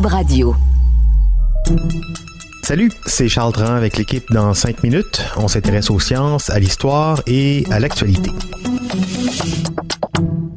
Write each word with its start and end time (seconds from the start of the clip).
Radio. 0.00 0.54
Salut, 2.62 2.90
c'est 3.04 3.28
Charles 3.28 3.52
Dran 3.52 3.74
avec 3.74 3.98
l'équipe 3.98 4.24
dans 4.32 4.54
5 4.54 4.82
minutes. 4.82 5.22
On 5.36 5.48
s'intéresse 5.48 5.90
aux 5.90 6.00
sciences, 6.00 6.48
à 6.48 6.58
l'histoire 6.58 7.20
et 7.26 7.66
à 7.70 7.78
l'actualité. 7.78 8.30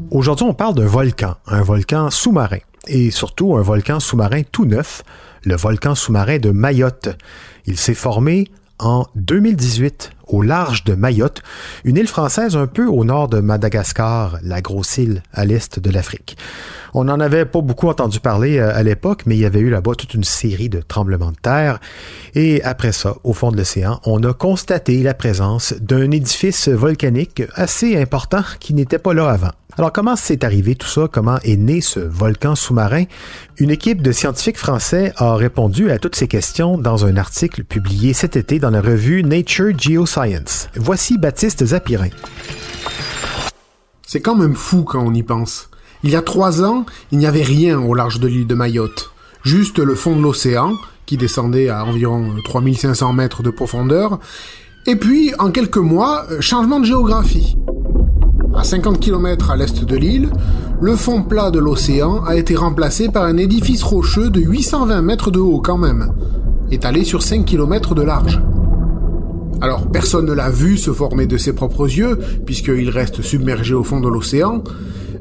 Aujourd'hui, 0.09 0.45
on 0.45 0.53
parle 0.53 0.75
d'un 0.75 0.85
volcan, 0.85 1.35
un 1.47 1.61
volcan 1.63 2.09
sous-marin 2.11 2.59
et 2.87 3.11
surtout 3.11 3.57
un 3.57 3.61
volcan 3.61 3.99
sous-marin 3.99 4.43
tout 4.49 4.65
neuf, 4.65 5.03
le 5.43 5.57
volcan 5.57 5.95
sous-marin 5.95 6.37
de 6.37 6.51
Mayotte. 6.51 7.09
Il 7.65 7.77
s'est 7.77 7.93
formé 7.93 8.47
en 8.79 9.05
2018 9.15 10.11
au 10.27 10.41
large 10.41 10.83
de 10.83 10.95
Mayotte, 10.95 11.41
une 11.83 11.97
île 11.97 12.07
française 12.07 12.55
un 12.55 12.67
peu 12.67 12.87
au 12.87 13.03
nord 13.03 13.27
de 13.27 13.39
Madagascar, 13.39 14.37
la 14.41 14.61
grosse 14.61 14.97
île 14.97 15.21
à 15.33 15.45
l'est 15.45 15.79
de 15.79 15.89
l'Afrique. 15.89 16.37
On 16.93 17.03
n'en 17.03 17.19
avait 17.19 17.45
pas 17.45 17.61
beaucoup 17.61 17.89
entendu 17.89 18.19
parler 18.19 18.57
euh, 18.57 18.73
à 18.73 18.81
l'époque, 18.81 19.23
mais 19.25 19.35
il 19.35 19.41
y 19.41 19.45
avait 19.45 19.59
eu 19.59 19.69
là-bas 19.69 19.95
toute 19.95 20.13
une 20.13 20.23
série 20.23 20.69
de 20.69 20.81
tremblements 20.81 21.31
de 21.31 21.37
terre. 21.37 21.79
Et 22.35 22.63
après 22.63 22.93
ça, 22.93 23.17
au 23.23 23.33
fond 23.33 23.51
de 23.51 23.57
l'océan, 23.57 23.99
on 24.05 24.23
a 24.23 24.33
constaté 24.33 25.03
la 25.03 25.13
présence 25.13 25.73
d'un 25.73 26.09
édifice 26.11 26.69
volcanique 26.69 27.43
assez 27.53 28.01
important 28.01 28.43
qui 28.59 28.73
n'était 28.73 28.99
pas 28.99 29.13
là 29.13 29.29
avant. 29.29 29.51
Alors 29.77 29.91
comment 29.91 30.15
s'est 30.15 30.45
arrivé 30.45 30.75
tout 30.75 30.87
ça? 30.87 31.09
Comment 31.11 31.37
est 31.43 31.57
né 31.57 31.81
ce 31.81 31.99
volcan 31.99 32.55
sous-marin? 32.55 33.03
Une 33.57 33.71
équipe 33.71 34.01
de 34.01 34.13
scientifiques 34.13 34.57
français 34.57 35.11
a 35.17 35.35
répondu 35.35 35.91
à 35.91 35.99
toutes 35.99 36.15
ces 36.15 36.29
questions 36.29 36.77
dans 36.77 37.05
un 37.05 37.17
article 37.17 37.65
publié 37.65 38.13
cet 38.13 38.37
été 38.37 38.57
dans 38.57 38.69
la 38.69 38.79
revue 38.79 39.21
Nature 39.21 39.77
Geoscience. 39.77 40.69
Voici 40.75 41.17
Baptiste 41.17 41.65
Zapirin. 41.65 42.07
C'est 44.07 44.21
quand 44.21 44.35
même 44.35 44.55
fou 44.55 44.83
quand 44.83 45.05
on 45.05 45.13
y 45.13 45.23
pense. 45.23 45.69
Il 46.03 46.09
y 46.11 46.15
a 46.15 46.21
trois 46.21 46.63
ans, 46.63 46.85
il 47.11 47.17
n'y 47.17 47.25
avait 47.25 47.43
rien 47.43 47.77
au 47.77 47.95
large 47.95 48.21
de 48.21 48.27
l'île 48.27 48.47
de 48.47 48.55
Mayotte. 48.55 49.11
Juste 49.43 49.79
le 49.79 49.95
fond 49.95 50.15
de 50.15 50.21
l'océan, 50.21 50.71
qui 51.05 51.17
descendait 51.17 51.67
à 51.67 51.83
environ 51.83 52.33
3500 52.45 53.11
mètres 53.11 53.43
de 53.43 53.49
profondeur. 53.49 54.19
Et 54.87 54.95
puis, 54.95 55.33
en 55.37 55.51
quelques 55.51 55.77
mois, 55.77 56.25
changement 56.39 56.79
de 56.79 56.85
géographie. 56.85 57.57
À 58.57 58.63
50 58.63 59.01
km 59.01 59.51
à 59.51 59.57
l'est 59.57 59.83
de 59.83 59.95
l'île, 59.97 60.29
le 60.79 60.95
fond 60.95 61.21
plat 61.23 61.51
de 61.51 61.59
l'océan 61.59 62.23
a 62.23 62.37
été 62.37 62.55
remplacé 62.55 63.09
par 63.09 63.25
un 63.25 63.35
édifice 63.35 63.83
rocheux 63.83 64.29
de 64.29 64.39
820 64.39 65.01
mètres 65.01 65.29
de 65.29 65.39
haut 65.39 65.59
quand 65.59 65.77
même, 65.77 66.13
étalé 66.71 67.03
sur 67.03 67.21
5 67.21 67.43
km 67.43 67.93
de 67.95 68.01
large. 68.01 68.41
Alors 69.59 69.91
personne 69.91 70.25
ne 70.25 70.33
l'a 70.33 70.49
vu 70.49 70.77
se 70.77 70.91
former 70.91 71.27
de 71.27 71.37
ses 71.37 71.53
propres 71.53 71.85
yeux, 71.85 72.17
puisqu'il 72.45 72.89
reste 72.89 73.21
submergé 73.21 73.73
au 73.73 73.83
fond 73.83 73.99
de 73.99 74.07
l'océan, 74.07 74.63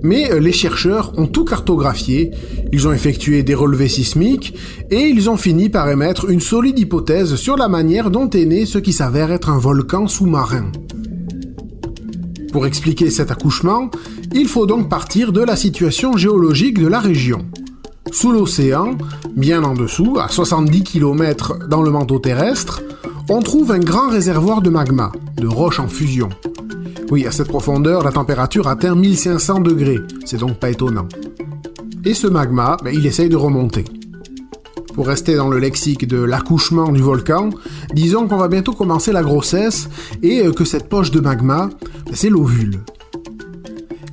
mais 0.02 0.38
les 0.38 0.52
chercheurs 0.52 1.12
ont 1.16 1.26
tout 1.26 1.44
cartographié, 1.44 2.30
ils 2.72 2.86
ont 2.86 2.92
effectué 2.92 3.42
des 3.42 3.54
relevés 3.54 3.88
sismiques, 3.88 4.54
et 4.90 5.08
ils 5.08 5.28
ont 5.28 5.36
fini 5.36 5.70
par 5.70 5.88
émettre 5.88 6.30
une 6.30 6.40
solide 6.40 6.78
hypothèse 6.78 7.34
sur 7.34 7.56
la 7.56 7.68
manière 7.68 8.12
dont 8.12 8.30
est 8.30 8.44
né 8.44 8.64
ce 8.64 8.78
qui 8.78 8.92
s'avère 8.92 9.32
être 9.32 9.50
un 9.50 9.58
volcan 9.58 10.06
sous-marin. 10.06 10.66
Pour 12.54 12.66
expliquer 12.66 13.10
cet 13.10 13.32
accouchement, 13.32 13.90
il 14.32 14.46
faut 14.46 14.64
donc 14.64 14.88
partir 14.88 15.32
de 15.32 15.40
la 15.40 15.56
situation 15.56 16.16
géologique 16.16 16.78
de 16.78 16.86
la 16.86 17.00
région. 17.00 17.44
Sous 18.12 18.30
l'océan, 18.30 18.96
bien 19.34 19.64
en 19.64 19.74
dessous, 19.74 20.18
à 20.20 20.28
70 20.28 20.84
km 20.84 21.66
dans 21.68 21.82
le 21.82 21.90
manteau 21.90 22.20
terrestre, 22.20 22.80
on 23.28 23.42
trouve 23.42 23.72
un 23.72 23.80
grand 23.80 24.08
réservoir 24.08 24.62
de 24.62 24.70
magma, 24.70 25.10
de 25.36 25.48
roches 25.48 25.80
en 25.80 25.88
fusion. 25.88 26.28
Oui, 27.10 27.26
à 27.26 27.32
cette 27.32 27.48
profondeur, 27.48 28.04
la 28.04 28.12
température 28.12 28.68
atteint 28.68 28.94
1500 28.94 29.58
degrés, 29.58 29.98
c'est 30.24 30.38
donc 30.38 30.60
pas 30.60 30.70
étonnant. 30.70 31.08
Et 32.04 32.14
ce 32.14 32.28
magma, 32.28 32.76
ben, 32.84 32.94
il 32.94 33.04
essaye 33.04 33.28
de 33.28 33.36
remonter. 33.36 33.84
Pour 34.94 35.08
rester 35.08 35.34
dans 35.34 35.48
le 35.48 35.58
lexique 35.58 36.06
de 36.06 36.22
l'accouchement 36.22 36.92
du 36.92 37.02
volcan, 37.02 37.50
disons 37.94 38.28
qu'on 38.28 38.36
va 38.36 38.46
bientôt 38.46 38.74
commencer 38.74 39.10
la 39.10 39.24
grossesse 39.24 39.88
et 40.22 40.46
euh, 40.46 40.52
que 40.52 40.64
cette 40.64 40.88
poche 40.88 41.10
de 41.10 41.18
magma, 41.18 41.68
c'est 42.12 42.30
l'ovule. 42.30 42.80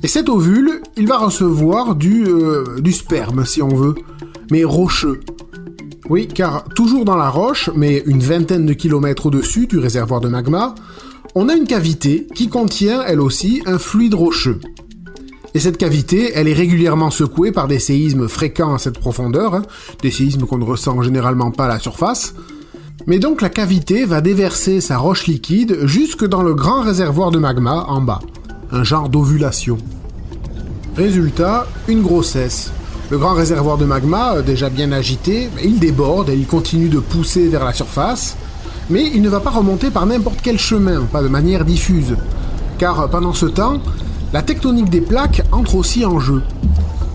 Et 0.02 0.08
cet 0.08 0.28
ovule, 0.28 0.80
il 0.96 1.06
va 1.06 1.18
recevoir 1.18 1.94
du, 1.94 2.24
euh, 2.26 2.80
du 2.80 2.92
sperme, 2.92 3.44
si 3.44 3.62
on 3.62 3.68
veut, 3.68 3.94
mais 4.50 4.64
rocheux. 4.64 5.20
Oui, 6.10 6.26
car 6.26 6.64
toujours 6.74 7.04
dans 7.04 7.16
la 7.16 7.30
roche, 7.30 7.70
mais 7.76 8.02
une 8.06 8.20
vingtaine 8.20 8.66
de 8.66 8.72
kilomètres 8.72 9.26
au-dessus 9.26 9.66
du 9.66 9.78
réservoir 9.78 10.20
de 10.20 10.28
magma, 10.28 10.74
on 11.34 11.48
a 11.48 11.54
une 11.54 11.66
cavité 11.66 12.26
qui 12.34 12.48
contient 12.48 13.02
elle 13.06 13.20
aussi 13.20 13.62
un 13.66 13.78
fluide 13.78 14.14
rocheux. 14.14 14.60
Et 15.54 15.60
cette 15.60 15.76
cavité, 15.76 16.32
elle 16.34 16.48
est 16.48 16.54
régulièrement 16.54 17.10
secouée 17.10 17.52
par 17.52 17.68
des 17.68 17.78
séismes 17.78 18.26
fréquents 18.26 18.74
à 18.74 18.78
cette 18.78 18.98
profondeur, 18.98 19.54
hein, 19.54 19.62
des 20.00 20.10
séismes 20.10 20.46
qu'on 20.46 20.58
ne 20.58 20.64
ressent 20.64 21.00
généralement 21.02 21.50
pas 21.50 21.66
à 21.66 21.68
la 21.68 21.78
surface. 21.78 22.34
Mais 23.06 23.18
donc 23.18 23.42
la 23.42 23.48
cavité 23.48 24.04
va 24.04 24.20
déverser 24.20 24.80
sa 24.80 24.96
roche 24.96 25.26
liquide 25.26 25.78
jusque 25.84 26.24
dans 26.24 26.42
le 26.42 26.54
grand 26.54 26.82
réservoir 26.82 27.30
de 27.30 27.38
magma 27.38 27.84
en 27.88 28.00
bas, 28.00 28.20
un 28.70 28.84
genre 28.84 29.08
d'ovulation. 29.08 29.78
Résultat, 30.96 31.66
une 31.88 32.02
grossesse. 32.02 32.70
Le 33.10 33.18
grand 33.18 33.34
réservoir 33.34 33.76
de 33.76 33.84
magma, 33.84 34.36
euh, 34.36 34.42
déjà 34.42 34.70
bien 34.70 34.92
agité, 34.92 35.48
il 35.64 35.78
déborde 35.78 36.30
et 36.30 36.34
il 36.34 36.46
continue 36.46 36.88
de 36.88 37.00
pousser 37.00 37.48
vers 37.48 37.64
la 37.64 37.72
surface, 37.72 38.36
mais 38.88 39.10
il 39.12 39.20
ne 39.20 39.28
va 39.28 39.40
pas 39.40 39.50
remonter 39.50 39.90
par 39.90 40.06
n'importe 40.06 40.38
quel 40.42 40.58
chemin, 40.58 41.02
pas 41.02 41.22
de 41.22 41.28
manière 41.28 41.64
diffuse. 41.64 42.16
Car 42.78 43.10
pendant 43.10 43.32
ce 43.32 43.46
temps, 43.46 43.80
la 44.32 44.42
tectonique 44.42 44.90
des 44.90 45.00
plaques 45.00 45.42
entre 45.50 45.74
aussi 45.74 46.04
en 46.06 46.20
jeu. 46.20 46.42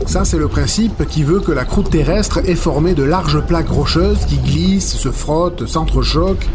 Ça, 0.08 0.24
c'est 0.24 0.38
le 0.38 0.48
principe 0.48 1.06
qui 1.06 1.24
veut 1.24 1.42
que 1.42 1.52
la 1.52 1.66
croûte 1.66 1.90
terrestre 1.90 2.40
est 2.46 2.56
formée 2.56 2.94
de 2.94 3.04
larges 3.04 3.42
plaques 3.42 3.68
rocheuses 3.68 4.26
qui 4.26 4.38
glissent, 4.38 4.96
se 4.96 5.12
frottent, 5.12 5.68
s'entrechoquent, 5.68 6.48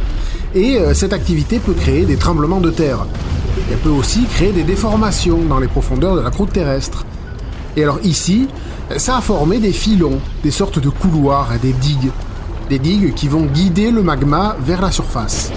et 0.55 0.79
euh, 0.79 0.95
cette 0.95 1.13
activité 1.13 1.59
peut 1.59 1.75
créer 1.75 2.07
des 2.07 2.17
tremblements 2.17 2.63
de 2.63 2.71
terre. 2.71 3.05
Elle 3.71 3.77
peut 3.77 3.91
aussi 3.91 4.25
créer 4.25 4.53
des 4.53 4.63
déformations 4.63 5.43
dans 5.45 5.61
les 5.61 5.69
profondeurs 5.69 6.17
de 6.17 6.23
la 6.23 6.31
croûte 6.31 6.51
terrestre. 6.51 7.05
Et 7.77 7.83
alors 7.83 7.99
ici, 8.05 8.49
ça 8.97 9.19
a 9.19 9.21
formé 9.21 9.59
des 9.59 9.73
filons, 9.73 10.19
des 10.43 10.51
sortes 10.51 10.79
de 10.79 10.89
couloirs, 10.89 11.51
des 11.61 11.75
digues, 11.75 12.11
des 12.71 12.79
digues 12.79 13.13
qui 13.13 13.29
vont 13.29 13.45
guider 13.45 13.91
le 13.91 14.03
magma 14.03 14.57
vers 14.65 14.81
la 14.81 14.91
surface. 14.91 15.53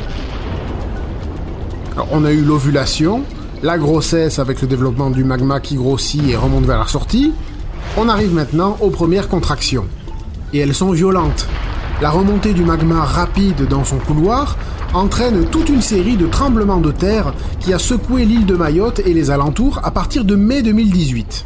on 2.11 2.25
a 2.25 2.31
eu 2.33 2.41
l'ovulation, 2.41 3.23
la 3.63 3.77
grossesse 3.77 4.37
avec 4.37 4.61
le 4.61 4.67
développement 4.67 5.11
du 5.11 5.23
magma 5.23 5.61
qui 5.61 5.75
grossit 5.75 6.29
et 6.29 6.35
remonte 6.35 6.65
vers 6.65 6.79
la 6.79 6.87
sortie. 6.87 7.31
On 7.97 8.09
arrive 8.09 8.33
maintenant 8.33 8.77
aux 8.81 8.89
premières 8.89 9.29
contractions. 9.29 9.85
Et 10.53 10.59
elles 10.59 10.73
sont 10.73 10.91
violentes. 10.91 11.47
La 12.01 12.09
remontée 12.09 12.53
du 12.53 12.63
magma 12.63 13.03
rapide 13.03 13.67
dans 13.69 13.85
son 13.85 13.97
couloir 13.97 14.57
entraîne 14.93 15.45
toute 15.49 15.69
une 15.69 15.81
série 15.81 16.17
de 16.17 16.27
tremblements 16.27 16.81
de 16.81 16.91
terre 16.91 17.33
qui 17.59 17.73
a 17.73 17.79
secoué 17.79 18.25
l'île 18.25 18.45
de 18.45 18.55
Mayotte 18.55 18.99
et 18.99 19.13
les 19.13 19.31
alentours 19.31 19.79
à 19.83 19.91
partir 19.91 20.25
de 20.25 20.35
mai 20.35 20.61
2018. 20.61 21.45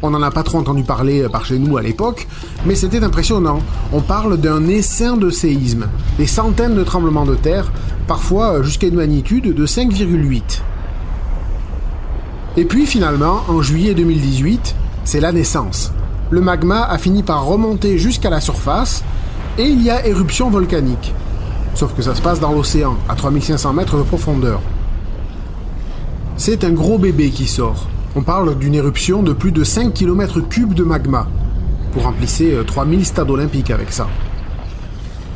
On 0.00 0.10
n'en 0.10 0.22
a 0.22 0.30
pas 0.30 0.42
trop 0.42 0.58
entendu 0.58 0.84
parler 0.84 1.26
par 1.28 1.44
chez 1.44 1.58
nous 1.58 1.76
à 1.76 1.82
l'époque, 1.82 2.28
mais 2.64 2.76
c'était 2.76 3.02
impressionnant. 3.02 3.60
On 3.92 4.00
parle 4.00 4.36
d'un 4.36 4.68
essaim 4.68 5.16
de 5.16 5.28
séismes, 5.28 5.88
des 6.18 6.26
centaines 6.26 6.76
de 6.76 6.84
tremblements 6.84 7.26
de 7.26 7.34
terre, 7.34 7.72
parfois 8.06 8.62
jusqu'à 8.62 8.86
une 8.86 8.94
magnitude 8.94 9.52
de 9.52 9.66
5,8. 9.66 10.60
Et 12.56 12.64
puis 12.64 12.86
finalement, 12.86 13.42
en 13.48 13.60
juillet 13.60 13.94
2018, 13.94 14.74
c'est 15.08 15.20
la 15.20 15.32
naissance. 15.32 15.90
Le 16.30 16.42
magma 16.42 16.82
a 16.82 16.98
fini 16.98 17.22
par 17.22 17.46
remonter 17.46 17.96
jusqu'à 17.96 18.28
la 18.28 18.42
surface, 18.42 19.02
et 19.56 19.64
il 19.64 19.82
y 19.82 19.88
a 19.88 20.06
éruption 20.06 20.50
volcanique. 20.50 21.14
Sauf 21.72 21.94
que 21.94 22.02
ça 22.02 22.14
se 22.14 22.20
passe 22.20 22.40
dans 22.40 22.52
l'océan, 22.52 22.94
à 23.08 23.14
3500 23.14 23.72
mètres 23.72 23.96
de 23.96 24.02
profondeur. 24.02 24.60
C'est 26.36 26.62
un 26.62 26.72
gros 26.72 26.98
bébé 26.98 27.30
qui 27.30 27.46
sort. 27.46 27.88
On 28.16 28.20
parle 28.20 28.58
d'une 28.58 28.74
éruption 28.74 29.22
de 29.22 29.32
plus 29.32 29.50
de 29.50 29.64
5 29.64 29.94
km 29.94 30.42
cubes 30.42 30.74
de 30.74 30.84
magma. 30.84 31.26
Pour 31.94 32.02
remplisser 32.02 32.58
3000 32.66 33.06
stades 33.06 33.30
olympiques 33.30 33.70
avec 33.70 33.90
ça. 33.90 34.08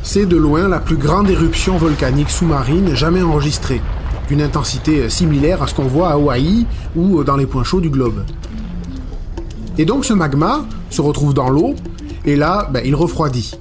C'est 0.02 0.26
de 0.26 0.36
loin 0.36 0.68
la 0.68 0.80
plus 0.80 0.98
grande 0.98 1.30
éruption 1.30 1.78
volcanique 1.78 2.28
sous-marine 2.28 2.94
jamais 2.94 3.22
enregistrée, 3.22 3.80
d'une 4.28 4.42
intensité 4.42 5.08
similaire 5.08 5.62
à 5.62 5.66
ce 5.66 5.72
qu'on 5.72 5.84
voit 5.84 6.10
à 6.10 6.12
Hawaï 6.12 6.66
ou 6.94 7.24
dans 7.24 7.38
les 7.38 7.46
points 7.46 7.64
chauds 7.64 7.80
du 7.80 7.88
globe. 7.88 8.22
Et 9.78 9.84
donc 9.84 10.04
ce 10.04 10.12
magma 10.12 10.64
se 10.90 11.00
retrouve 11.00 11.34
dans 11.34 11.48
l'eau, 11.48 11.74
et 12.24 12.36
là, 12.36 12.68
ben, 12.72 12.82
il 12.84 12.94
refroidit. 12.94 13.54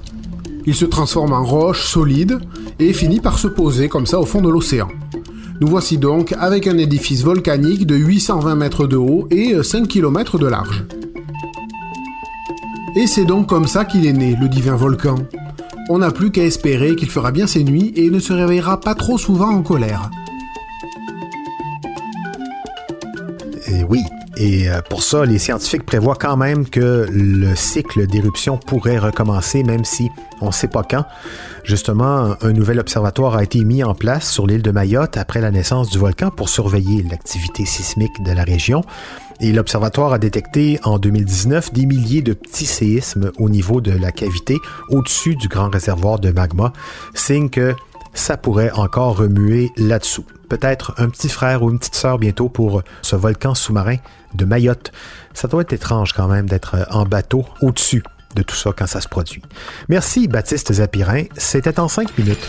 Il 0.66 0.74
se 0.74 0.84
transforme 0.84 1.32
en 1.32 1.44
roche 1.44 1.84
solide 1.84 2.38
et 2.78 2.92
finit 2.92 3.20
par 3.20 3.38
se 3.38 3.48
poser 3.48 3.88
comme 3.88 4.06
ça 4.06 4.20
au 4.20 4.26
fond 4.26 4.40
de 4.40 4.48
l'océan. 4.48 4.88
Nous 5.60 5.68
voici 5.68 5.98
donc 5.98 6.34
avec 6.38 6.66
un 6.66 6.78
édifice 6.78 7.22
volcanique 7.22 7.86
de 7.86 7.94
820 7.94 8.54
mètres 8.54 8.86
de 8.86 8.96
haut 8.96 9.26
et 9.30 9.62
5 9.62 9.88
km 9.88 10.38
de 10.38 10.46
large. 10.46 10.84
Et 12.94 13.06
c'est 13.06 13.24
donc 13.24 13.48
comme 13.48 13.66
ça 13.66 13.84
qu'il 13.84 14.06
est 14.06 14.12
né, 14.12 14.36
le 14.40 14.48
divin 14.48 14.76
volcan. 14.76 15.16
On 15.88 15.98
n'a 15.98 16.10
plus 16.10 16.30
qu'à 16.30 16.44
espérer 16.44 16.94
qu'il 16.94 17.10
fera 17.10 17.32
bien 17.32 17.46
ses 17.46 17.64
nuits 17.64 17.92
et 17.96 18.10
ne 18.10 18.18
se 18.18 18.32
réveillera 18.32 18.80
pas 18.80 18.94
trop 18.94 19.18
souvent 19.18 19.50
en 19.50 19.62
colère. 19.62 20.10
Et 23.68 23.82
oui, 23.84 24.00
et 24.36 24.70
euh, 24.70 24.80
pour 24.88 25.02
ça, 25.02 25.24
les 25.24 25.38
scientifiques 25.38 25.84
prévoient 25.84 26.16
quand 26.16 26.36
même 26.36 26.68
que 26.68 27.06
le 27.10 27.54
cycle 27.54 28.06
d'éruption 28.06 28.56
pourrait 28.56 28.98
recommencer, 28.98 29.62
même 29.62 29.84
si 29.84 30.10
on 30.40 30.46
ne 30.46 30.52
sait 30.52 30.68
pas 30.68 30.82
quand. 30.82 31.04
Justement, 31.64 32.34
un 32.40 32.52
nouvel 32.52 32.80
observatoire 32.80 33.36
a 33.36 33.42
été 33.42 33.62
mis 33.64 33.84
en 33.84 33.94
place 33.94 34.30
sur 34.30 34.46
l'île 34.46 34.62
de 34.62 34.70
Mayotte 34.70 35.16
après 35.16 35.40
la 35.40 35.50
naissance 35.50 35.90
du 35.90 35.98
volcan 35.98 36.30
pour 36.30 36.48
surveiller 36.48 37.04
l'activité 37.08 37.66
sismique 37.66 38.22
de 38.24 38.32
la 38.32 38.42
région. 38.42 38.82
Et 39.40 39.52
l'observatoire 39.52 40.12
a 40.12 40.18
détecté 40.18 40.80
en 40.82 40.98
2019 40.98 41.72
des 41.72 41.84
milliers 41.84 42.22
de 42.22 42.32
petits 42.32 42.66
séismes 42.66 43.32
au 43.38 43.48
niveau 43.48 43.80
de 43.80 43.92
la 43.92 44.12
cavité 44.12 44.56
au-dessus 44.88 45.36
du 45.36 45.48
grand 45.48 45.68
réservoir 45.68 46.18
de 46.18 46.30
magma, 46.30 46.72
signe 47.14 47.50
que 47.50 47.74
ça 48.14 48.36
pourrait 48.36 48.70
encore 48.72 49.16
remuer 49.16 49.70
là-dessous. 49.76 50.24
Peut-être 50.52 50.92
un 50.98 51.08
petit 51.08 51.30
frère 51.30 51.62
ou 51.62 51.70
une 51.70 51.78
petite 51.78 51.94
sœur 51.94 52.18
bientôt 52.18 52.50
pour 52.50 52.82
ce 53.00 53.16
volcan 53.16 53.54
sous-marin 53.54 53.96
de 54.34 54.44
Mayotte. 54.44 54.92
Ça 55.32 55.48
doit 55.48 55.62
être 55.62 55.72
étrange 55.72 56.12
quand 56.12 56.28
même 56.28 56.46
d'être 56.46 56.86
en 56.90 57.06
bateau 57.06 57.46
au-dessus 57.62 58.02
de 58.34 58.42
tout 58.42 58.54
ça 58.54 58.70
quand 58.76 58.86
ça 58.86 59.00
se 59.00 59.08
produit. 59.08 59.40
Merci 59.88 60.28
Baptiste 60.28 60.70
Zapirin, 60.70 61.22
c'était 61.38 61.80
en 61.80 61.88
cinq 61.88 62.18
minutes. 62.18 62.46